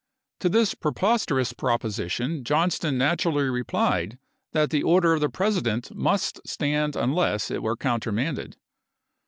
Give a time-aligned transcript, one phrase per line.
[0.39, 4.17] To this preposterous proposition Johnston naturally replied
[4.51, 8.57] that the order of the President must stand unless it were countermanded.